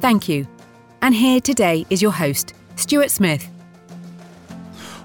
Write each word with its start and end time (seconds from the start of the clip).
Thank 0.00 0.28
you. 0.28 0.46
And 1.02 1.14
here 1.14 1.40
today 1.40 1.86
is 1.90 2.02
your 2.02 2.12
host, 2.12 2.54
Stuart 2.76 3.10
Smith. 3.10 3.48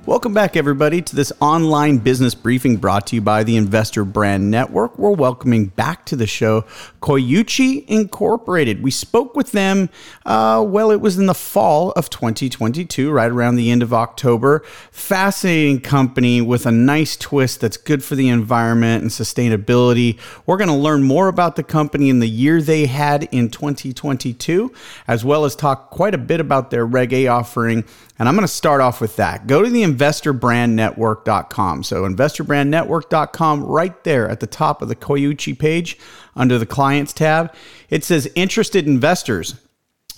Welcome 0.05 0.33
back, 0.33 0.57
everybody, 0.57 1.01
to 1.01 1.15
this 1.15 1.31
online 1.39 1.99
business 1.99 2.35
briefing 2.35 2.75
brought 2.75 3.07
to 3.07 3.15
you 3.15 3.21
by 3.21 3.45
the 3.45 3.55
Investor 3.55 4.03
Brand 4.03 4.51
Network. 4.51 4.99
We're 4.99 5.11
welcoming 5.11 5.67
back 5.67 6.05
to 6.07 6.17
the 6.17 6.27
show 6.27 6.65
Coyuchi 7.01 7.87
Incorporated. 7.87 8.83
We 8.83 8.91
spoke 8.91 9.33
with 9.33 9.53
them, 9.53 9.89
uh, 10.25 10.61
well, 10.67 10.91
it 10.91 10.99
was 10.99 11.17
in 11.17 11.27
the 11.27 11.33
fall 11.33 11.91
of 11.91 12.09
2022, 12.09 13.11
right 13.11 13.31
around 13.31 13.55
the 13.55 13.71
end 13.71 13.81
of 13.81 13.93
October. 13.93 14.65
Fascinating 14.91 15.79
company 15.79 16.41
with 16.41 16.65
a 16.65 16.71
nice 16.71 17.15
twist 17.15 17.61
that's 17.61 17.77
good 17.77 18.03
for 18.03 18.15
the 18.15 18.27
environment 18.27 19.03
and 19.03 19.09
sustainability. 19.09 20.19
We're 20.45 20.57
going 20.57 20.67
to 20.67 20.75
learn 20.75 21.03
more 21.03 21.29
about 21.29 21.55
the 21.55 21.63
company 21.63 22.09
in 22.09 22.19
the 22.19 22.27
year 22.27 22.61
they 22.61 22.87
had 22.87 23.29
in 23.31 23.49
2022, 23.49 24.69
as 25.07 25.23
well 25.23 25.45
as 25.45 25.55
talk 25.55 25.91
quite 25.91 26.13
a 26.13 26.17
bit 26.17 26.41
about 26.41 26.71
their 26.71 26.85
Reg 26.85 27.13
A 27.13 27.27
offering 27.27 27.85
and 28.19 28.29
I'm 28.29 28.35
going 28.35 28.47
to 28.47 28.53
start 28.53 28.79
off 28.79 29.01
with 29.01 29.15
that. 29.15 29.47
Go 29.47 29.63
to 29.63 29.69
the 29.69 29.83
investorbrandnetwork.com. 29.93 31.83
So, 31.83 32.03
investorbrandnetwork.com, 32.03 33.63
right 33.63 34.03
there 34.03 34.29
at 34.29 34.39
the 34.39 34.47
top 34.47 34.81
of 34.81 34.89
the 34.89 34.95
Coyuchi 34.95 35.57
page 35.57 35.97
under 36.35 36.57
the 36.57 36.65
clients 36.65 37.13
tab, 37.13 37.53
it 37.89 38.03
says 38.03 38.31
interested 38.35 38.87
investors. 38.87 39.55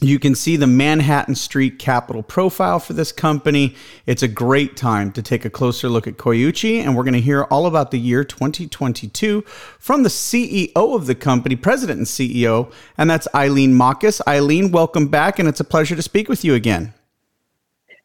You 0.01 0.19
can 0.19 0.35
see 0.35 0.57
the 0.57 0.67
Manhattan 0.67 1.35
Street 1.35 1.79
capital 1.79 2.21
profile 2.21 2.79
for 2.79 2.91
this 2.91 3.13
company. 3.13 3.75
It's 4.05 4.23
a 4.23 4.27
great 4.27 4.75
time 4.75 5.13
to 5.13 5.21
take 5.21 5.45
a 5.45 5.49
closer 5.49 5.87
look 5.87 6.05
at 6.05 6.17
Coyuchi, 6.17 6.81
and 6.81 6.97
we're 6.97 7.05
going 7.05 7.13
to 7.13 7.21
hear 7.21 7.43
all 7.43 7.65
about 7.65 7.91
the 7.91 7.99
year 7.99 8.25
2022 8.25 9.41
from 9.79 10.03
the 10.03 10.09
CEO 10.09 10.73
of 10.75 11.05
the 11.05 11.15
company, 11.15 11.55
president 11.55 11.99
and 11.99 12.07
CEO, 12.07 12.73
and 12.97 13.09
that's 13.09 13.27
Eileen 13.33 13.73
Mockus. 13.73 14.19
Eileen, 14.27 14.71
welcome 14.71 15.07
back, 15.07 15.39
and 15.39 15.47
it's 15.47 15.61
a 15.61 15.65
pleasure 15.65 15.95
to 15.95 16.01
speak 16.01 16.27
with 16.27 16.43
you 16.43 16.53
again. 16.55 16.93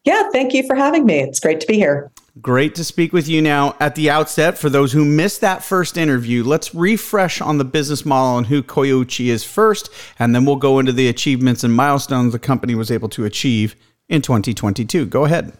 Yeah, 0.05 0.31
thank 0.33 0.55
you 0.55 0.67
for 0.67 0.75
having 0.75 1.05
me. 1.05 1.21
It's 1.21 1.41
great 1.41 1.61
to 1.61 1.67
be 1.67 1.75
here. 1.75 2.11
Great 2.41 2.75
to 2.77 2.85
speak 2.85 3.13
with 3.13 3.29
you 3.29 3.43
now. 3.43 3.77
At 3.81 3.97
the 3.97 4.09
outset, 4.09 4.57
for 4.57 4.71
those 4.71 4.93
who 4.93 5.05
missed 5.05 5.43
that 5.43 5.63
first 5.63 5.99
interview, 5.99 6.43
let's 6.43 6.75
refresh 6.75 7.41
on 7.41 7.59
the 7.59 7.65
business 7.65 8.07
model 8.07 8.39
and 8.39 8.47
who 8.47 8.63
Coyuchi 8.63 9.27
is 9.27 9.45
first, 9.45 9.91
and 10.19 10.35
then 10.35 10.47
we'll 10.47 10.57
go 10.57 10.79
into 10.79 10.93
the 10.93 11.09
achievements 11.09 11.65
and 11.65 11.75
milestones 11.75 12.33
the 12.33 12.39
company 12.39 12.75
was 12.75 12.91
able 12.91 13.11
to 13.11 13.25
achieve 13.27 13.77
in 14.09 14.23
2022. 14.23 15.07
Go 15.07 15.25
ahead. 15.25 15.53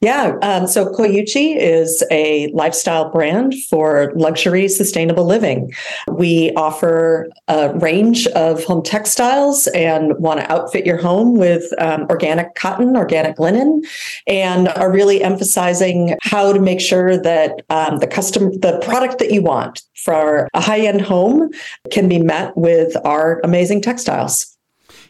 Yeah. 0.00 0.36
Um, 0.42 0.68
so 0.68 0.92
Coyuchi 0.92 1.56
is 1.56 2.04
a 2.12 2.52
lifestyle 2.52 3.10
brand 3.10 3.52
for 3.64 4.12
luxury 4.14 4.68
sustainable 4.68 5.24
living. 5.24 5.72
We 6.06 6.52
offer 6.52 7.28
a 7.48 7.74
range 7.74 8.28
of 8.28 8.62
home 8.62 8.84
textiles 8.84 9.66
and 9.68 10.16
want 10.18 10.38
to 10.38 10.52
outfit 10.52 10.86
your 10.86 10.98
home 10.98 11.36
with 11.36 11.64
um, 11.78 12.06
organic 12.10 12.54
cotton, 12.54 12.96
organic 12.96 13.40
linen, 13.40 13.82
and 14.28 14.68
are 14.68 14.92
really 14.92 15.20
emphasizing 15.24 16.16
how 16.22 16.52
to 16.52 16.60
make 16.60 16.80
sure 16.80 17.20
that 17.20 17.62
um, 17.68 17.98
the 17.98 18.06
custom, 18.06 18.52
the 18.60 18.78
product 18.80 19.18
that 19.18 19.32
you 19.32 19.42
want 19.42 19.82
for 19.96 20.48
a 20.54 20.60
high 20.60 20.80
end 20.80 21.00
home 21.00 21.50
can 21.90 22.08
be 22.08 22.20
met 22.20 22.56
with 22.56 22.96
our 23.04 23.40
amazing 23.42 23.82
textiles. 23.82 24.57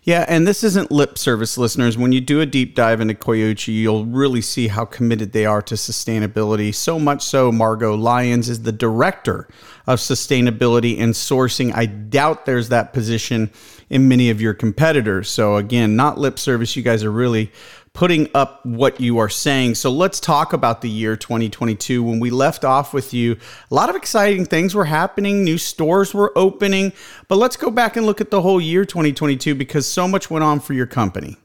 Yeah, 0.08 0.24
and 0.26 0.46
this 0.46 0.64
isn't 0.64 0.90
lip 0.90 1.18
service, 1.18 1.58
listeners. 1.58 1.98
When 1.98 2.12
you 2.12 2.22
do 2.22 2.40
a 2.40 2.46
deep 2.46 2.74
dive 2.74 3.02
into 3.02 3.12
Coyuchi, 3.12 3.74
you'll 3.74 4.06
really 4.06 4.40
see 4.40 4.68
how 4.68 4.86
committed 4.86 5.32
they 5.32 5.44
are 5.44 5.60
to 5.60 5.74
sustainability. 5.74 6.74
So 6.74 6.98
much 6.98 7.22
so, 7.22 7.52
Margot 7.52 7.94
Lyons 7.94 8.48
is 8.48 8.62
the 8.62 8.72
director 8.72 9.46
of 9.86 9.98
sustainability 9.98 10.98
and 10.98 11.12
sourcing. 11.12 11.74
I 11.74 11.84
doubt 11.84 12.46
there's 12.46 12.70
that 12.70 12.94
position 12.94 13.50
in 13.90 14.08
many 14.08 14.30
of 14.30 14.40
your 14.40 14.54
competitors. 14.54 15.28
So, 15.28 15.56
again, 15.56 15.94
not 15.94 16.16
lip 16.16 16.38
service. 16.38 16.74
You 16.74 16.82
guys 16.82 17.04
are 17.04 17.12
really 17.12 17.52
putting 17.98 18.28
up 18.32 18.64
what 18.64 19.00
you 19.00 19.18
are 19.18 19.28
saying. 19.28 19.74
So 19.74 19.90
let's 19.90 20.20
talk 20.20 20.52
about 20.52 20.82
the 20.82 20.88
year 20.88 21.16
2022. 21.16 22.00
When 22.00 22.20
we 22.20 22.30
left 22.30 22.64
off 22.64 22.94
with 22.94 23.12
you, 23.12 23.36
a 23.72 23.74
lot 23.74 23.90
of 23.90 23.96
exciting 23.96 24.44
things 24.44 24.72
were 24.72 24.84
happening, 24.84 25.42
new 25.42 25.58
stores 25.58 26.14
were 26.14 26.30
opening, 26.38 26.92
but 27.26 27.38
let's 27.38 27.56
go 27.56 27.72
back 27.72 27.96
and 27.96 28.06
look 28.06 28.20
at 28.20 28.30
the 28.30 28.40
whole 28.40 28.60
year 28.60 28.84
2022 28.84 29.52
because 29.56 29.84
so 29.84 30.06
much 30.06 30.30
went 30.30 30.44
on 30.44 30.60
for 30.60 30.74
your 30.74 30.86
company. 30.86 31.38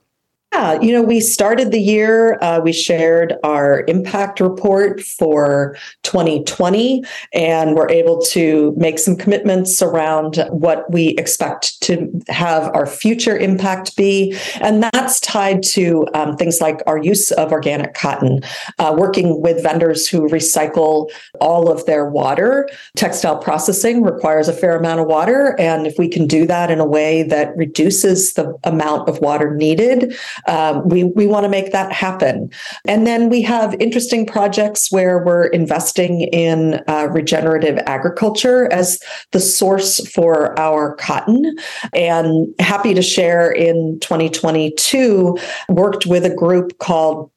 Yeah, 0.63 0.79
you 0.79 0.93
know, 0.93 1.01
we 1.01 1.19
started 1.19 1.71
the 1.71 1.79
year, 1.81 2.37
uh, 2.41 2.61
we 2.61 2.71
shared 2.71 3.35
our 3.43 3.83
impact 3.89 4.39
report 4.39 5.01
for 5.01 5.75
2020, 6.03 7.03
and 7.33 7.75
we're 7.75 7.89
able 7.89 8.21
to 8.27 8.73
make 8.77 8.97
some 8.97 9.17
commitments 9.17 9.81
around 9.81 10.37
what 10.51 10.89
we 10.89 11.09
expect 11.17 11.81
to 11.81 12.09
have 12.29 12.73
our 12.73 12.85
future 12.85 13.37
impact 13.37 13.97
be. 13.97 14.37
And 14.61 14.81
that's 14.83 15.19
tied 15.19 15.63
to 15.63 16.07
um, 16.13 16.37
things 16.37 16.61
like 16.61 16.81
our 16.87 16.97
use 16.97 17.31
of 17.31 17.51
organic 17.51 17.93
cotton, 17.93 18.39
uh, 18.79 18.95
working 18.97 19.41
with 19.41 19.61
vendors 19.61 20.07
who 20.07 20.29
recycle 20.29 21.11
all 21.41 21.69
of 21.69 21.85
their 21.87 22.05
water. 22.09 22.69
Textile 22.95 23.37
processing 23.37 24.01
requires 24.01 24.47
a 24.47 24.53
fair 24.53 24.77
amount 24.77 25.01
of 25.01 25.07
water. 25.07 25.59
And 25.59 25.85
if 25.85 25.99
we 25.99 26.07
can 26.07 26.25
do 26.25 26.47
that 26.47 26.71
in 26.71 26.79
a 26.79 26.87
way 26.87 27.21
that 27.23 27.53
reduces 27.57 28.35
the 28.35 28.57
amount 28.63 29.09
of 29.09 29.19
water 29.19 29.53
needed, 29.53 30.15
um, 30.53 30.87
we 30.87 31.03
we 31.03 31.25
want 31.25 31.45
to 31.45 31.49
make 31.49 31.71
that 31.71 31.91
happen. 31.91 32.51
And 32.85 33.07
then 33.07 33.29
we 33.29 33.41
have 33.41 33.73
interesting 33.79 34.25
projects 34.25 34.91
where 34.91 35.23
we're 35.23 35.47
investing 35.47 36.21
in 36.21 36.79
uh, 36.87 37.07
regenerative 37.11 37.79
agriculture 37.87 38.71
as 38.71 38.99
the 39.31 39.39
source 39.39 40.07
for 40.11 40.57
our 40.59 40.95
cotton. 40.97 41.57
And 41.93 42.53
happy 42.59 42.93
to 42.93 43.01
share 43.01 43.49
in 43.49 43.97
2022 44.01 45.37
worked 45.69 46.05
with 46.05 46.23
a 46.23 46.33
group 46.33 46.77
called 46.77 47.31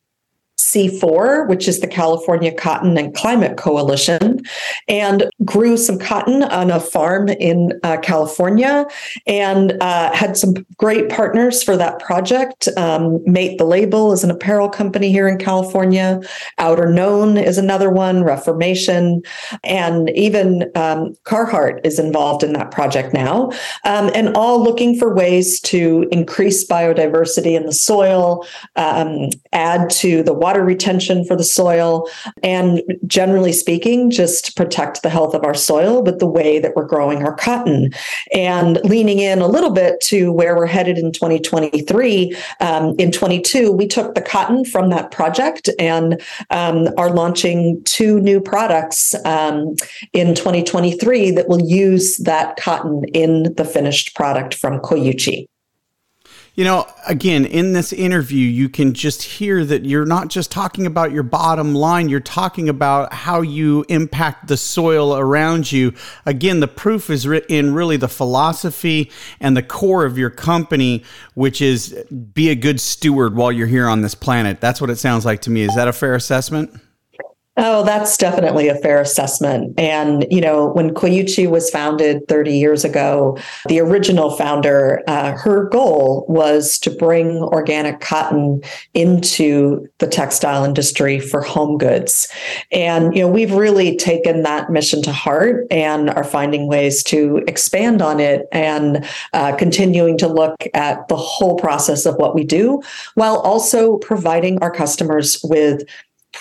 C4, 0.59 1.49
which 1.49 1.69
is 1.69 1.81
the 1.81 1.87
California 1.87 2.53
Cotton 2.53 2.97
and 2.97 3.15
Climate 3.15 3.59
Coalition, 3.59 4.43
and 4.89 5.31
grew 5.45 5.77
some 5.77 5.99
cotton 5.99 6.43
on 6.45 6.71
a 6.71 6.81
farm 6.81 7.29
in 7.29 7.79
uh, 7.83 7.99
California 7.99 8.87
and 9.27 9.77
uh, 9.83 10.13
had 10.15 10.37
some 10.37 10.55
great 10.79 11.11
partners 11.11 11.63
for 11.63 11.77
that 11.77 11.99
project. 11.99 12.69
Um, 12.77 13.23
Mate 13.25 13.59
the 13.59 13.65
Label 13.65 14.13
is 14.13 14.25
an 14.25 14.31
apparel 14.31 14.69
company 14.69 15.11
here 15.11 15.29
in 15.29 15.39
California. 15.39 16.21
Outerknown 16.59 17.43
is 17.43 17.59
another 17.59 17.91
one, 17.91 18.25
Reformation, 18.25 19.23
and 19.63 20.09
even 20.11 20.71
um, 20.75 21.15
Carhartt 21.25 21.85
is 21.85 21.99
involved 21.99 22.43
in 22.43 22.55
that 22.55 22.71
project 22.71 23.13
now, 23.13 23.51
um, 23.85 24.11
and 24.15 24.35
all 24.35 24.63
looking 24.63 24.99
for 24.99 25.15
ways 25.15 25.61
to 25.61 26.09
increase 26.11 26.67
biodiversity 26.67 27.57
in 27.57 27.67
the 27.67 27.73
soil, 27.73 28.47
um, 28.77 29.29
add 29.53 29.91
to 29.91 30.23
the 30.23 30.35
water 30.47 30.65
retention 30.65 31.25
for 31.25 31.35
the 31.35 31.43
soil, 31.43 32.09
and 32.41 32.81
generally 33.05 33.51
speaking, 33.51 34.13
just 34.13 34.55
protect 34.55 35.03
the 35.03 35.11
health 35.11 35.35
of 35.35 35.43
our 35.43 35.55
soil 35.55 36.05
with 36.05 36.21
the 36.21 36.33
way 36.39 36.61
that 36.61 36.77
we're 36.77 36.87
growing 36.87 37.25
our 37.25 37.35
cotton. 37.35 37.91
And 38.33 38.79
leaning 38.85 39.19
in 39.19 39.41
a 39.41 39.49
little 39.49 39.73
bit 39.73 40.01
to 40.03 40.33
where 40.33 40.55
we're 40.55 40.67
headed 40.67 40.99
in 40.99 41.11
2023, 41.11 42.37
um, 42.61 42.95
in 42.97 43.11
22, 43.11 43.73
we 43.73 43.89
took 43.89 44.15
the 44.15 44.23
cotton 44.23 44.65
from 44.65 44.89
that 44.91 45.11
project 45.11 45.69
and 45.81 46.23
um, 46.51 46.91
are 46.97 47.11
launching 47.11 47.83
two 47.83 48.21
new 48.21 48.41
products 48.41 49.17
um, 49.25 49.75
in 50.13 50.37
2023 50.37 51.33
that 51.33 51.49
will 51.49 51.61
use 51.61 52.19
that 52.19 52.57
cotton 52.57 53.03
in 53.15 53.53
the 53.55 53.65
finished 53.65 54.15
product 54.15 54.55
from 54.55 54.79
Coyuchi. 54.79 55.49
You 56.57 56.65
know, 56.65 56.87
again, 57.07 57.45
in 57.45 57.75
this 57.75 57.93
interview, 57.93 58.49
you 58.49 58.71
can 58.71 58.95
just 58.95 59.23
hear 59.23 59.63
that 59.67 59.85
you're 59.85 60.07
not 60.07 60.29
just 60.29 60.51
talking 60.51 60.87
about 60.87 61.13
your 61.13 61.23
bottom 61.23 61.75
line, 61.75 62.09
you're 62.09 62.19
talking 62.19 62.71
about 62.71 63.13
how 63.13 63.43
you 63.43 63.85
impact 63.91 64.49
the 64.49 64.57
soil 64.57 65.15
around 65.19 65.71
you. 65.71 65.93
Again, 66.25 66.61
the 66.61 66.69
proof 66.69 67.11
is 67.11 67.27
in 67.27 67.75
really 67.75 67.99
the 67.99 68.09
philosophy 68.09 69.11
and 69.39 69.55
the 69.55 69.63
core 69.63 70.07
of 70.07 70.17
your 70.17 70.31
company, 70.31 71.05
which 71.35 71.61
is 71.61 71.95
be 72.33 72.49
a 72.49 72.55
good 72.55 72.81
steward 72.81 73.37
while 73.37 73.53
you're 73.53 73.67
here 73.67 73.87
on 73.87 74.01
this 74.01 74.15
planet. 74.15 74.59
That's 74.59 74.81
what 74.81 74.89
it 74.89 74.97
sounds 74.97 75.27
like 75.27 75.43
to 75.43 75.51
me. 75.51 75.61
Is 75.61 75.75
that 75.75 75.89
a 75.89 75.93
fair 75.93 76.15
assessment? 76.15 76.81
Oh, 77.59 77.85
that's 77.85 78.19
definitely 78.19 78.69
a 78.69 78.75
fair 78.75 79.01
assessment. 79.01 79.81
And, 79.81 80.27
you 80.31 80.43
know, 80.43 80.69
when 80.69 80.91
Coyuchi 80.91 81.49
was 81.49 81.71
founded 81.71 82.29
30 82.29 82.55
years 82.55 82.85
ago, 82.85 83.39
the 83.69 83.81
original 83.81 84.31
founder, 84.31 85.03
uh, 85.07 85.33
her 85.39 85.67
goal 85.71 86.27
was 86.29 86.79
to 86.81 86.91
bring 86.91 87.39
organic 87.39 88.01
cotton 88.01 88.61
into 88.93 89.89
the 89.99 90.07
textile 90.07 90.65
industry 90.65 91.19
for 91.19 91.41
home 91.41 91.79
goods. 91.79 92.29
And, 92.73 93.17
you 93.17 93.23
know, 93.23 93.29
we've 93.29 93.53
really 93.53 93.97
taken 93.97 94.43
that 94.43 94.71
mission 94.71 95.01
to 95.03 95.13
heart 95.13 95.67
and 95.71 96.11
are 96.11 96.25
finding 96.25 96.67
ways 96.67 97.03
to 97.05 97.43
expand 97.49 98.03
on 98.03 98.21
it 98.21 98.49
and 98.53 99.09
uh, 99.33 99.57
continuing 99.57 100.19
to 100.19 100.29
look 100.29 100.57
at 100.75 101.09
the 101.09 101.17
whole 101.17 101.57
process 101.57 102.05
of 102.05 102.17
what 102.17 102.35
we 102.35 102.45
do 102.45 102.83
while 103.15 103.39
also 103.39 103.97
providing 103.97 104.63
our 104.63 104.71
customers 104.71 105.41
with 105.43 105.83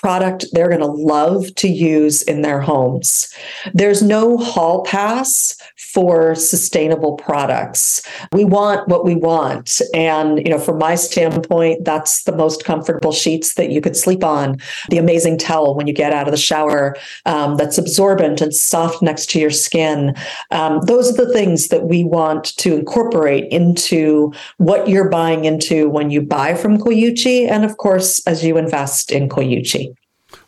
product 0.01 0.45
they're 0.51 0.69
going 0.69 0.81
to 0.81 0.85
love 0.85 1.53
to 1.55 1.67
use 1.67 2.21
in 2.23 2.41
their 2.41 2.61
homes. 2.61 3.33
There's 3.73 4.01
no 4.01 4.37
hall 4.37 4.83
pass 4.83 5.55
for 5.77 6.35
sustainable 6.35 7.13
products. 7.15 8.01
We 8.33 8.43
want 8.43 8.87
what 8.87 9.05
we 9.05 9.15
want. 9.15 9.81
And, 9.93 10.39
you 10.39 10.51
know, 10.51 10.59
from 10.59 10.77
my 10.77 10.95
standpoint, 10.95 11.85
that's 11.85 12.23
the 12.23 12.35
most 12.35 12.65
comfortable 12.65 13.11
sheets 13.11 13.53
that 13.55 13.71
you 13.71 13.81
could 13.81 13.95
sleep 13.95 14.23
on. 14.23 14.57
The 14.89 14.97
amazing 14.97 15.37
towel 15.37 15.75
when 15.75 15.87
you 15.87 15.93
get 15.93 16.11
out 16.13 16.27
of 16.27 16.31
the 16.31 16.37
shower 16.37 16.95
um, 17.25 17.55
that's 17.55 17.77
absorbent 17.77 18.41
and 18.41 18.53
soft 18.53 19.01
next 19.01 19.29
to 19.31 19.39
your 19.39 19.51
skin. 19.51 20.13
Um, 20.51 20.81
those 20.81 21.11
are 21.11 21.25
the 21.25 21.31
things 21.33 21.69
that 21.69 21.83
we 21.87 22.03
want 22.03 22.55
to 22.57 22.75
incorporate 22.75 23.51
into 23.51 24.33
what 24.57 24.89
you're 24.89 25.09
buying 25.09 25.45
into 25.45 25.89
when 25.89 26.09
you 26.09 26.21
buy 26.21 26.55
from 26.55 26.77
Coyuchi. 26.77 27.49
And 27.49 27.63
of 27.63 27.77
course, 27.77 28.25
as 28.27 28.43
you 28.43 28.57
invest 28.57 29.11
in 29.11 29.29
Coyuchi. 29.29 29.84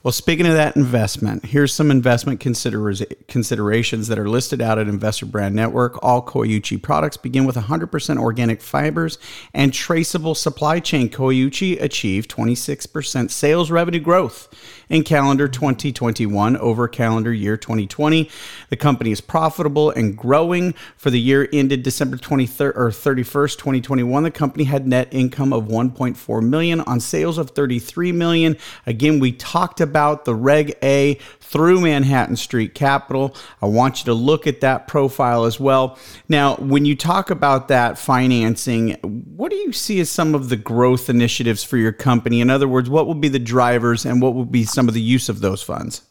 Well, 0.04 0.12
speaking 0.12 0.46
of 0.46 0.54
that 0.54 0.76
investment, 0.76 1.48
here's 1.48 1.74
some 1.74 1.90
investment 1.90 2.40
consider- 2.40 2.94
considerations 3.28 4.08
that 4.08 4.20
are 4.20 4.30
listed 4.30 4.62
out 4.62 4.78
at 4.78 4.88
Investor 4.88 5.26
Brand 5.26 5.56
Network. 5.56 5.98
All 6.04 6.24
Coyuchi 6.24 6.82
products 6.82 7.18
begin 7.18 7.46
with 7.46 7.56
100% 7.56 8.20
organic 8.20 8.62
fibers 8.62 9.18
and 9.56 9.74
traceable 9.74 10.36
supply 10.36 10.80
chain. 10.80 11.10
Coyuchi 11.10 11.82
achieved 11.82 12.30
26% 12.30 13.32
sales 13.32 13.72
revenue 13.72 14.00
growth 14.00 14.48
in 14.88 15.04
calendar 15.04 15.48
2021 15.48 16.56
over 16.58 16.88
calendar 16.88 17.34
year 17.34 17.58
2020. 17.58 18.30
The 18.70 18.78
company 18.78 19.12
is 19.12 19.20
profitable 19.20 19.90
and 19.90 20.16
growing. 20.16 20.74
For 20.96 21.10
the 21.10 21.20
year 21.20 21.50
ended 21.52 21.82
December 21.82 22.18
23rd 22.18 22.78
or 22.78 22.92
31st, 22.92 23.58
2021, 23.58 24.24
the 24.24 24.32
company 24.32 24.66
had 24.66 24.88
net 24.88 25.08
income 25.12 25.52
of 25.52 25.66
1.4 25.66 26.48
million 26.48 26.82
on 26.82 27.00
sales 27.00 27.40
of 27.40 27.50
33 27.50 28.12
million. 28.12 28.58
Again, 28.86 29.20
we 29.20 29.32
talked 29.32 29.82
about 29.82 29.97
about 29.98 30.26
the 30.26 30.36
Reg 30.36 30.78
A 30.84 31.16
through 31.40 31.82
Manhattan 31.82 32.36
Street 32.36 32.76
Capital. 32.76 33.36
I 33.64 33.66
want 33.66 33.98
you 33.98 34.06
to 34.06 34.14
look 34.14 34.46
at 34.46 34.62
that 34.62 34.88
profile 34.88 35.46
as 35.46 35.60
well. 35.60 35.98
Now, 36.30 36.56
when 36.58 36.86
you 36.86 36.96
talk 36.96 37.32
about 37.32 37.68
that 37.70 37.98
financing, 37.98 38.92
what 39.02 39.50
do 39.50 39.56
you 39.56 39.74
see 39.74 40.00
as 40.00 40.12
some 40.12 40.36
of 40.36 40.50
the 40.50 40.56
growth 40.56 41.10
initiatives 41.10 41.64
for 41.64 41.78
your 41.78 41.94
company? 41.94 42.42
In 42.42 42.52
other 42.52 42.68
words, 42.68 42.92
what 42.92 43.08
will 43.08 43.16
be 43.16 43.28
the 43.28 43.40
drivers 43.40 44.06
and 44.06 44.22
what 44.22 44.36
will 44.36 44.46
be 44.46 44.66
some 44.66 44.88
of 44.88 44.94
the 44.94 45.02
use 45.02 45.30
of 45.30 45.40
those 45.40 45.64
funds? 45.64 46.04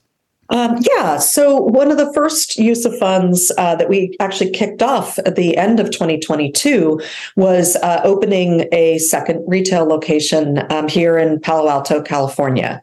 Um, 0.50 0.78
yeah. 0.80 1.18
So 1.18 1.56
one 1.56 1.90
of 1.90 1.96
the 1.96 2.12
first 2.12 2.56
use 2.56 2.84
of 2.84 2.96
funds 2.98 3.50
uh, 3.58 3.74
that 3.76 3.88
we 3.88 4.16
actually 4.20 4.50
kicked 4.50 4.82
off 4.82 5.18
at 5.20 5.36
the 5.36 5.56
end 5.56 5.80
of 5.80 5.90
2022 5.90 7.00
was 7.36 7.76
uh, 7.76 8.00
opening 8.04 8.66
a 8.72 8.98
second 8.98 9.44
retail 9.46 9.84
location 9.84 10.64
um, 10.70 10.88
here 10.88 11.18
in 11.18 11.40
Palo 11.40 11.68
Alto, 11.68 12.02
California, 12.02 12.80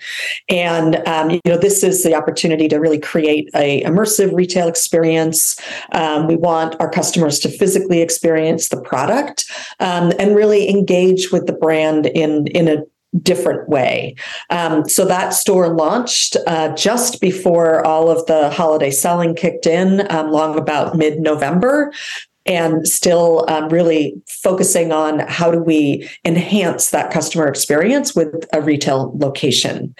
and 0.49 0.95
um, 1.07 1.31
you 1.31 1.41
know 1.45 1.57
this 1.57 1.83
is 1.83 2.03
the 2.03 2.15
opportunity 2.15 2.67
to 2.67 2.77
really 2.77 2.99
create 2.99 3.49
a 3.55 3.81
immersive 3.83 4.33
retail 4.33 4.67
experience. 4.67 5.59
Um, 5.91 6.27
we 6.27 6.35
want 6.35 6.75
our 6.79 6.89
customers 6.89 7.39
to 7.39 7.49
physically 7.49 8.01
experience 8.01 8.69
the 8.69 8.81
product 8.81 9.45
um, 9.79 10.11
and 10.19 10.35
really 10.35 10.69
engage 10.69 11.31
with 11.31 11.47
the 11.47 11.53
brand 11.53 12.07
in 12.07 12.47
in 12.47 12.67
a 12.67 12.83
different 13.21 13.67
way. 13.69 14.15
Um, 14.49 14.87
so 14.87 15.05
that 15.05 15.33
store 15.33 15.69
launched 15.69 16.37
uh, 16.47 16.69
just 16.75 17.21
before 17.21 17.85
all 17.85 18.09
of 18.09 18.25
the 18.25 18.49
holiday 18.49 18.91
selling 18.91 19.35
kicked 19.35 19.65
in, 19.65 20.11
um, 20.11 20.31
long 20.31 20.57
about 20.57 20.95
mid 20.95 21.19
November. 21.19 21.91
And 22.45 22.85
still 22.85 23.45
um, 23.49 23.69
really 23.69 24.21
focusing 24.27 24.91
on 24.91 25.19
how 25.19 25.49
do 25.49 25.59
we 25.59 26.09
enhance 26.25 26.89
that 26.89 27.09
customer 27.09 27.47
experience 27.47 28.13
with 28.13 28.45
a 28.51 28.61
retail 28.61 29.17
location. 29.17 29.95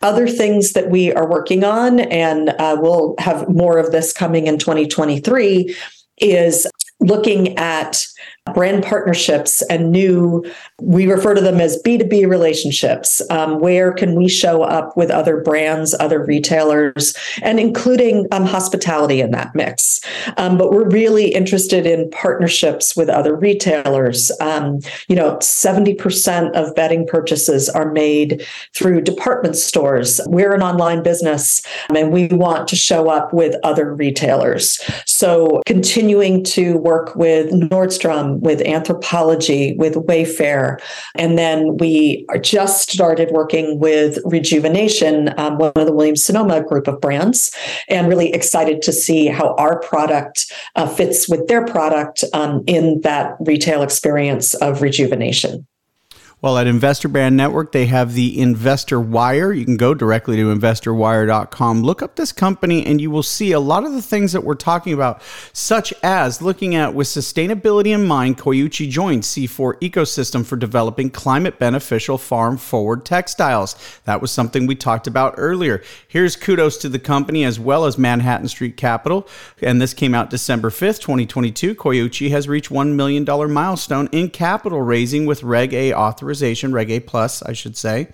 Other 0.00 0.28
things 0.28 0.74
that 0.74 0.90
we 0.90 1.12
are 1.12 1.28
working 1.28 1.64
on, 1.64 1.98
and 1.98 2.50
uh, 2.50 2.76
we'll 2.80 3.16
have 3.18 3.48
more 3.48 3.78
of 3.78 3.90
this 3.90 4.12
coming 4.12 4.46
in 4.46 4.58
2023, 4.58 5.74
is 6.18 6.68
looking 7.00 7.56
at 7.58 8.06
brand 8.52 8.82
partnerships 8.82 9.62
and 9.62 9.90
new, 9.90 10.44
we 10.80 11.06
refer 11.06 11.34
to 11.34 11.40
them 11.40 11.60
as 11.60 11.80
B2B 11.82 12.28
relationships. 12.28 13.20
Um, 13.30 13.60
where 13.60 13.92
can 13.92 14.14
we 14.14 14.28
show 14.28 14.62
up 14.62 14.96
with 14.96 15.10
other 15.10 15.40
brands, 15.40 15.94
other 15.98 16.24
retailers, 16.24 17.14
and 17.42 17.58
including 17.58 18.26
um, 18.32 18.44
hospitality 18.44 19.20
in 19.20 19.30
that 19.32 19.54
mix? 19.54 20.00
Um, 20.36 20.58
but 20.58 20.70
we're 20.70 20.88
really 20.88 21.34
interested 21.34 21.86
in 21.86 22.10
partnerships 22.10 22.96
with 22.96 23.08
other 23.08 23.34
retailers. 23.34 24.30
Um, 24.40 24.80
you 25.08 25.16
know, 25.16 25.36
70% 25.36 26.52
of 26.52 26.74
bedding 26.74 27.06
purchases 27.06 27.68
are 27.68 27.92
made 27.92 28.46
through 28.74 29.02
department 29.02 29.56
stores. 29.56 30.20
We're 30.26 30.54
an 30.54 30.62
online 30.62 31.02
business 31.02 31.62
and 31.94 32.12
we 32.12 32.28
want 32.28 32.68
to 32.68 32.76
show 32.76 33.10
up 33.10 33.32
with 33.32 33.54
other 33.64 33.94
retailers. 33.94 34.80
So 35.06 35.60
continuing 35.66 36.44
to 36.44 36.76
work 36.78 37.14
with 37.16 37.50
Nordstrom, 37.50 38.37
with 38.40 38.60
Anthropologie, 38.60 39.76
with 39.76 39.94
Wayfair. 39.94 40.78
And 41.14 41.38
then 41.38 41.76
we 41.76 42.26
just 42.40 42.90
started 42.90 43.30
working 43.30 43.78
with 43.78 44.18
Rejuvenation, 44.24 45.34
um, 45.38 45.58
one 45.58 45.72
of 45.74 45.86
the 45.86 45.92
Williams 45.92 46.24
Sonoma 46.24 46.62
group 46.62 46.88
of 46.88 47.00
brands, 47.00 47.54
and 47.88 48.08
really 48.08 48.32
excited 48.32 48.82
to 48.82 48.92
see 48.92 49.26
how 49.26 49.54
our 49.54 49.80
product 49.80 50.52
uh, 50.76 50.86
fits 50.86 51.28
with 51.28 51.46
their 51.48 51.64
product 51.64 52.24
um, 52.32 52.62
in 52.66 53.00
that 53.02 53.36
retail 53.40 53.82
experience 53.82 54.54
of 54.54 54.82
rejuvenation. 54.82 55.66
Well, 56.40 56.56
at 56.56 56.68
Investor 56.68 57.08
Brand 57.08 57.36
Network, 57.36 57.72
they 57.72 57.86
have 57.86 58.12
the 58.12 58.38
Investor 58.38 59.00
Wire. 59.00 59.52
You 59.52 59.64
can 59.64 59.76
go 59.76 59.92
directly 59.92 60.36
to 60.36 60.54
investorwire.com, 60.54 61.82
look 61.82 62.00
up 62.00 62.14
this 62.14 62.30
company, 62.30 62.86
and 62.86 63.00
you 63.00 63.10
will 63.10 63.24
see 63.24 63.50
a 63.50 63.58
lot 63.58 63.84
of 63.84 63.92
the 63.92 64.00
things 64.00 64.34
that 64.34 64.44
we're 64.44 64.54
talking 64.54 64.92
about, 64.92 65.20
such 65.52 65.92
as 66.04 66.40
looking 66.40 66.76
at 66.76 66.94
with 66.94 67.08
sustainability 67.08 67.88
in 67.88 68.06
mind, 68.06 68.38
Coyuchi 68.38 68.88
joined 68.88 69.24
C4 69.24 69.80
ecosystem 69.80 70.46
for 70.46 70.54
developing 70.54 71.10
climate 71.10 71.58
beneficial 71.58 72.18
farm 72.18 72.56
forward 72.56 73.04
textiles. 73.04 73.74
That 74.04 74.22
was 74.22 74.30
something 74.30 74.68
we 74.68 74.76
talked 74.76 75.08
about 75.08 75.34
earlier. 75.38 75.82
Here's 76.06 76.36
kudos 76.36 76.76
to 76.78 76.88
the 76.88 77.00
company 77.00 77.42
as 77.42 77.58
well 77.58 77.84
as 77.84 77.98
Manhattan 77.98 78.46
Street 78.46 78.76
Capital. 78.76 79.26
And 79.60 79.82
this 79.82 79.92
came 79.92 80.14
out 80.14 80.30
December 80.30 80.70
5th, 80.70 81.00
2022. 81.00 81.74
Coyuchi 81.74 82.30
has 82.30 82.46
reached 82.46 82.70
$1 82.70 82.94
million 82.94 83.24
milestone 83.52 84.08
in 84.12 84.30
capital 84.30 84.82
raising 84.82 85.26
with 85.26 85.42
Reg 85.42 85.74
A 85.74 85.92
authorization 85.92 86.27
authorization, 86.28 86.72
Reg 86.72 86.90
A 86.90 87.00
Plus, 87.00 87.42
I 87.42 87.54
should 87.54 87.74
say. 87.74 88.08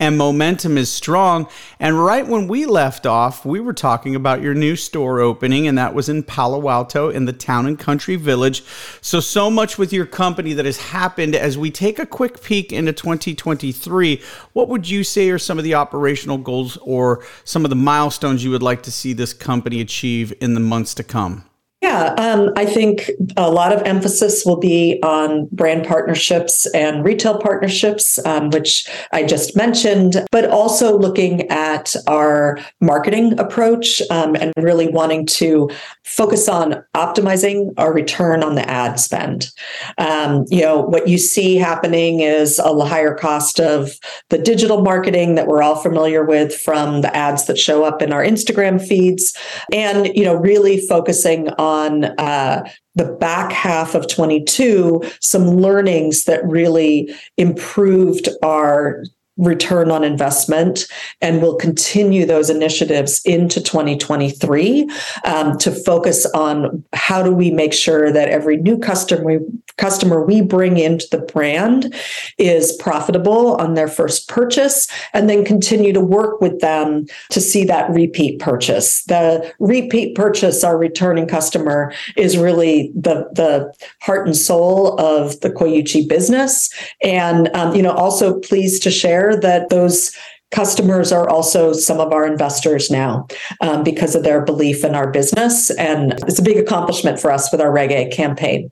And 0.00 0.16
momentum 0.16 0.78
is 0.78 0.90
strong. 0.90 1.48
And 1.78 2.02
right 2.02 2.26
when 2.26 2.48
we 2.48 2.64
left 2.64 3.04
off, 3.04 3.44
we 3.44 3.60
were 3.60 3.74
talking 3.74 4.14
about 4.14 4.40
your 4.40 4.54
new 4.54 4.74
store 4.74 5.20
opening, 5.20 5.66
and 5.66 5.76
that 5.76 5.92
was 5.92 6.08
in 6.08 6.22
Palo 6.22 6.70
Alto 6.70 7.10
in 7.10 7.26
the 7.26 7.32
town 7.34 7.66
and 7.66 7.78
country 7.78 8.16
village. 8.16 8.62
So, 9.02 9.20
so 9.20 9.50
much 9.50 9.76
with 9.76 9.92
your 9.92 10.06
company 10.06 10.54
that 10.54 10.64
has 10.64 10.78
happened. 10.78 11.34
As 11.34 11.58
we 11.58 11.70
take 11.70 11.98
a 11.98 12.06
quick 12.06 12.42
peek 12.42 12.72
into 12.72 12.94
2023, 12.94 14.22
what 14.54 14.68
would 14.68 14.88
you 14.88 15.04
say 15.04 15.28
are 15.28 15.38
some 15.38 15.58
of 15.58 15.64
the 15.64 15.74
operational 15.74 16.38
goals 16.38 16.78
or 16.78 17.22
some 17.44 17.66
of 17.66 17.70
the 17.70 17.76
milestones 17.76 18.42
you 18.42 18.50
would 18.50 18.62
like 18.62 18.82
to 18.84 18.92
see 18.92 19.12
this 19.12 19.34
company 19.34 19.82
achieve 19.82 20.32
in 20.40 20.54
the 20.54 20.60
months 20.60 20.94
to 20.94 21.04
come? 21.04 21.44
Yeah, 21.80 22.14
um, 22.18 22.50
I 22.56 22.64
think 22.64 23.08
a 23.36 23.48
lot 23.48 23.72
of 23.72 23.80
emphasis 23.82 24.44
will 24.44 24.56
be 24.56 24.98
on 25.04 25.46
brand 25.52 25.86
partnerships 25.86 26.66
and 26.74 27.04
retail 27.04 27.38
partnerships, 27.38 28.18
um, 28.26 28.50
which 28.50 28.88
I 29.12 29.22
just 29.22 29.54
mentioned, 29.54 30.26
but 30.32 30.50
also 30.50 30.98
looking 30.98 31.48
at 31.50 31.94
our 32.08 32.58
marketing 32.80 33.38
approach 33.38 34.02
um, 34.10 34.34
and 34.34 34.52
really 34.56 34.88
wanting 34.88 35.24
to 35.26 35.70
focus 36.02 36.48
on 36.48 36.82
optimizing 36.96 37.72
our 37.76 37.92
return 37.92 38.42
on 38.42 38.56
the 38.56 38.68
ad 38.68 38.98
spend. 38.98 39.52
Um, 39.98 40.46
you 40.48 40.62
know, 40.62 40.80
what 40.80 41.06
you 41.06 41.16
see 41.16 41.54
happening 41.54 42.18
is 42.18 42.58
a 42.58 42.84
higher 42.84 43.14
cost 43.14 43.60
of 43.60 43.92
the 44.30 44.38
digital 44.38 44.82
marketing 44.82 45.36
that 45.36 45.46
we're 45.46 45.62
all 45.62 45.76
familiar 45.76 46.24
with 46.24 46.56
from 46.56 47.02
the 47.02 47.16
ads 47.16 47.46
that 47.46 47.56
show 47.56 47.84
up 47.84 48.02
in 48.02 48.12
our 48.12 48.24
Instagram 48.24 48.84
feeds, 48.84 49.32
and 49.72 50.08
you 50.16 50.24
know, 50.24 50.34
really 50.34 50.84
focusing 50.88 51.50
on 51.50 51.67
on 51.68 52.04
uh, 52.18 52.68
the 52.94 53.04
back 53.04 53.52
half 53.52 53.94
of 53.94 54.08
22 54.08 55.02
some 55.20 55.46
learnings 55.48 56.24
that 56.24 56.44
really 56.46 57.14
improved 57.36 58.28
our 58.42 59.04
return 59.38 59.90
on 59.90 60.04
investment 60.04 60.86
and 61.20 61.40
we'll 61.40 61.56
continue 61.56 62.26
those 62.26 62.50
initiatives 62.50 63.22
into 63.24 63.62
2023 63.62 64.90
um, 65.24 65.56
to 65.58 65.70
focus 65.70 66.26
on 66.34 66.84
how 66.92 67.22
do 67.22 67.32
we 67.32 67.50
make 67.50 67.72
sure 67.72 68.12
that 68.12 68.28
every 68.28 68.56
new 68.56 68.76
customer 68.76 69.24
we, 69.24 69.38
customer 69.76 70.24
we 70.24 70.42
bring 70.42 70.76
into 70.76 71.06
the 71.12 71.18
brand 71.18 71.94
is 72.36 72.76
profitable 72.76 73.54
on 73.56 73.74
their 73.74 73.86
first 73.86 74.28
purchase 74.28 74.88
and 75.12 75.30
then 75.30 75.44
continue 75.44 75.92
to 75.92 76.00
work 76.00 76.40
with 76.40 76.60
them 76.60 77.06
to 77.30 77.40
see 77.40 77.64
that 77.64 77.88
repeat 77.90 78.40
purchase. 78.40 79.04
The 79.04 79.54
repeat 79.60 80.16
purchase 80.16 80.64
our 80.64 80.76
returning 80.76 81.28
customer 81.28 81.94
is 82.16 82.36
really 82.36 82.90
the 82.94 83.28
the 83.34 83.72
heart 84.00 84.26
and 84.26 84.36
soul 84.36 84.98
of 85.00 85.38
the 85.40 85.50
coyuchi 85.50 86.08
business. 86.08 86.70
And 87.02 87.48
um, 87.54 87.74
you 87.74 87.82
know 87.82 87.92
also 87.92 88.40
pleased 88.40 88.82
to 88.82 88.90
share 88.90 89.27
that 89.36 89.70
those 89.70 90.12
customers 90.50 91.12
are 91.12 91.28
also 91.28 91.72
some 91.72 92.00
of 92.00 92.12
our 92.12 92.26
investors 92.26 92.90
now 92.90 93.26
um, 93.60 93.84
because 93.84 94.14
of 94.14 94.22
their 94.22 94.44
belief 94.44 94.84
in 94.84 94.94
our 94.94 95.10
business. 95.10 95.70
And 95.70 96.14
it's 96.26 96.38
a 96.38 96.42
big 96.42 96.56
accomplishment 96.56 97.20
for 97.20 97.30
us 97.30 97.52
with 97.52 97.60
our 97.60 97.70
Reg 97.70 97.92
A 97.92 98.08
campaign. 98.08 98.70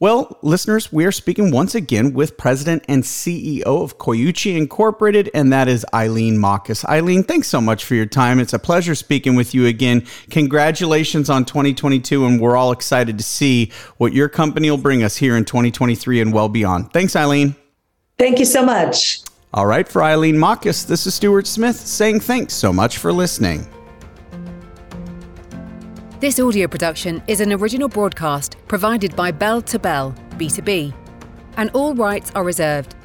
Well, 0.00 0.38
listeners, 0.42 0.92
we 0.92 1.04
are 1.06 1.12
speaking 1.12 1.50
once 1.50 1.74
again 1.74 2.12
with 2.12 2.36
President 2.36 2.84
and 2.88 3.02
CEO 3.02 3.64
of 3.64 3.98
Coyuchi 3.98 4.56
Incorporated, 4.56 5.28
and 5.34 5.52
that 5.52 5.66
is 5.66 5.84
Eileen 5.92 6.36
Mockus. 6.36 6.84
Eileen, 6.84 7.24
thanks 7.24 7.48
so 7.48 7.60
much 7.60 7.84
for 7.84 7.96
your 7.96 8.06
time. 8.06 8.38
It's 8.38 8.52
a 8.52 8.60
pleasure 8.60 8.94
speaking 8.94 9.34
with 9.34 9.54
you 9.54 9.66
again. 9.66 10.06
Congratulations 10.30 11.28
on 11.28 11.44
2022, 11.44 12.24
and 12.26 12.40
we're 12.40 12.56
all 12.56 12.70
excited 12.70 13.18
to 13.18 13.24
see 13.24 13.72
what 13.96 14.12
your 14.12 14.28
company 14.28 14.70
will 14.70 14.78
bring 14.78 15.02
us 15.02 15.16
here 15.16 15.36
in 15.36 15.44
2023 15.44 16.20
and 16.20 16.32
well 16.32 16.48
beyond. 16.48 16.92
Thanks, 16.92 17.16
Eileen. 17.16 17.56
Thank 18.18 18.40
you 18.40 18.44
so 18.44 18.64
much. 18.64 19.20
All 19.54 19.66
right, 19.66 19.86
for 19.86 20.02
Eileen 20.02 20.34
Mockus, 20.34 20.84
this 20.84 21.06
is 21.06 21.14
Stuart 21.14 21.46
Smith 21.46 21.76
saying 21.76 22.20
thanks 22.20 22.52
so 22.52 22.72
much 22.72 22.98
for 22.98 23.12
listening. 23.12 23.66
This 26.18 26.40
audio 26.40 26.66
production 26.66 27.22
is 27.28 27.40
an 27.40 27.52
original 27.52 27.88
broadcast 27.88 28.56
provided 28.66 29.14
by 29.14 29.30
Bell 29.30 29.62
to 29.62 29.78
Bell, 29.78 30.16
B2B, 30.30 30.92
and 31.56 31.70
all 31.74 31.94
rights 31.94 32.32
are 32.34 32.42
reserved. 32.42 32.96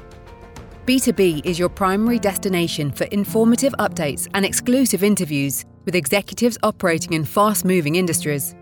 B2B 0.87 1.45
is 1.45 1.59
your 1.59 1.69
primary 1.69 2.17
destination 2.17 2.91
for 2.91 3.03
informative 3.05 3.73
updates 3.77 4.27
and 4.33 4.43
exclusive 4.43 5.03
interviews 5.03 5.63
with 5.85 5.95
executives 5.95 6.57
operating 6.63 7.13
in 7.13 7.23
fast 7.23 7.65
moving 7.65 7.95
industries. 7.95 8.55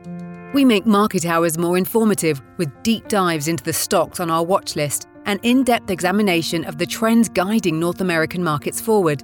We 0.53 0.65
make 0.65 0.85
market 0.85 1.25
hours 1.25 1.57
more 1.57 1.77
informative 1.77 2.41
with 2.57 2.69
deep 2.83 3.07
dives 3.07 3.47
into 3.47 3.63
the 3.63 3.71
stocks 3.71 4.19
on 4.19 4.29
our 4.29 4.43
watch 4.43 4.75
list 4.75 5.07
an 5.25 5.39
in 5.43 5.63
depth 5.63 5.89
examination 5.89 6.65
of 6.65 6.77
the 6.77 6.85
trends 6.85 7.29
guiding 7.29 7.79
North 7.79 8.01
American 8.01 8.43
markets 8.43 8.81
forward. 8.81 9.23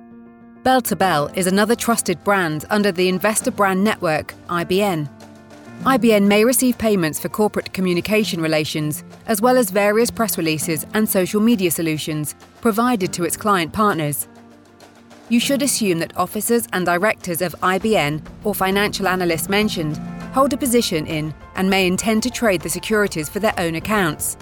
Bell 0.63 0.81
to 0.81 0.95
Bell 0.95 1.31
is 1.35 1.47
another 1.47 1.75
trusted 1.75 2.23
brand 2.23 2.65
under 2.69 2.91
the 2.91 3.07
Investor 3.07 3.51
Brand 3.51 3.83
Network, 3.83 4.33
IBN. 4.49 5.09
IBN 5.83 6.27
may 6.27 6.43
receive 6.43 6.77
payments 6.77 7.19
for 7.19 7.29
corporate 7.29 7.71
communication 7.71 8.41
relations, 8.41 9.03
as 9.27 9.41
well 9.41 9.57
as 9.57 9.69
various 9.69 10.11
press 10.11 10.37
releases 10.37 10.85
and 10.93 11.07
social 11.07 11.39
media 11.39 11.71
solutions 11.71 12.35
provided 12.61 13.13
to 13.13 13.23
its 13.23 13.37
client 13.37 13.71
partners. 13.71 14.27
You 15.29 15.39
should 15.39 15.61
assume 15.61 15.99
that 15.99 16.17
officers 16.17 16.67
and 16.73 16.85
directors 16.85 17.41
of 17.41 17.55
IBN 17.61 18.21
or 18.43 18.55
financial 18.55 19.07
analysts 19.07 19.49
mentioned 19.49 19.97
hold 20.33 20.53
a 20.53 20.57
position 20.57 21.05
in 21.05 21.33
and 21.55 21.69
may 21.69 21.87
intend 21.87 22.23
to 22.23 22.29
trade 22.29 22.61
the 22.61 22.69
securities 22.69 23.29
for 23.29 23.39
their 23.39 23.53
own 23.57 23.75
accounts. 23.75 24.37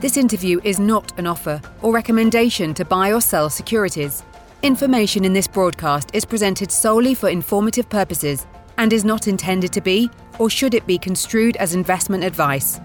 This 0.00 0.16
interview 0.16 0.62
is 0.64 0.80
not 0.80 1.18
an 1.18 1.26
offer 1.26 1.60
or 1.82 1.92
recommendation 1.92 2.72
to 2.72 2.86
buy 2.86 3.12
or 3.12 3.20
sell 3.20 3.50
securities. 3.50 4.22
Information 4.62 5.26
in 5.26 5.34
this 5.34 5.46
broadcast 5.46 6.08
is 6.14 6.24
presented 6.24 6.72
solely 6.72 7.12
for 7.12 7.28
informative 7.28 7.86
purposes 7.90 8.46
and 8.78 8.94
is 8.94 9.04
not 9.04 9.28
intended 9.28 9.74
to 9.74 9.82
be 9.82 10.10
or 10.38 10.48
should 10.48 10.72
it 10.72 10.86
be 10.86 10.96
construed 10.96 11.56
as 11.58 11.74
investment 11.74 12.24
advice. 12.24 12.80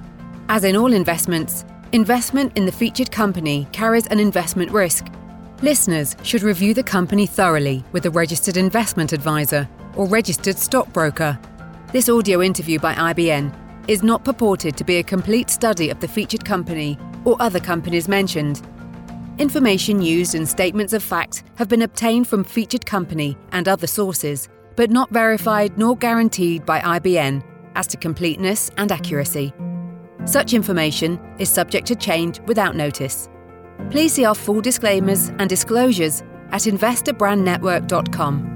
As 0.50 0.66
in 0.66 0.76
all 0.76 0.92
investments, 0.92 1.64
investment 1.94 2.52
in 2.58 2.66
the 2.66 2.72
featured 2.72 3.12
company 3.12 3.66
carries 3.72 4.08
an 4.08 4.20
investment 4.20 4.72
risk. 4.72 5.08
Listeners 5.62 6.18
should 6.22 6.44
review 6.44 6.74
the 6.74 6.84
company 6.84 7.26
thoroughly 7.26 7.82
with 7.94 8.06
a 8.06 8.12
registered 8.12 8.58
investment 8.58 9.14
advisor 9.14 9.70
or 9.96 10.06
registered 10.06 10.58
stockbroker. 10.58 11.40
This 11.94 12.10
audio 12.10 12.42
interview 12.42 12.78
by 12.78 12.94
IBN 12.94 13.54
is 13.88 14.04
not 14.04 14.24
purported 14.24 14.76
to 14.78 14.84
be 14.84 14.98
a 14.98 15.04
complete 15.04 15.50
study 15.50 15.90
of 15.90 16.00
the 16.00 16.08
featured 16.08 16.44
company 16.44 16.98
or 17.24 17.36
other 17.40 17.60
companies 17.60 18.08
mentioned. 18.08 18.62
Information 19.38 20.02
used 20.02 20.34
in 20.36 20.46
statements 20.46 20.94
of 20.94 21.04
fact 21.04 21.44
have 21.56 21.68
been 21.68 21.82
obtained 21.82 22.28
from 22.28 22.44
featured 22.44 22.86
company 22.86 23.38
and 23.52 23.68
other 23.68 23.88
sources, 23.88 24.48
but 24.76 24.90
not 24.90 25.10
verified 25.12 25.78
nor 25.78 25.96
guaranteed 25.98 26.66
by 26.66 26.80
IBN 26.80 27.44
as 27.76 27.88
to 27.88 27.98
completeness 27.98 28.72
and 28.78 28.92
accuracy. 28.92 29.54
Such 30.26 30.54
information 30.54 31.20
is 31.38 31.50
subject 31.50 31.86
to 31.88 31.96
change 31.96 32.40
without 32.42 32.76
notice. 32.76 33.28
Please 33.92 34.14
see 34.14 34.26
our 34.26 34.36
full 34.36 34.62
disclaimers 34.62 35.30
and 35.38 35.50
disclosures 35.50 36.22
at 36.52 36.62
investorbrandnetwork.com. 36.62 38.55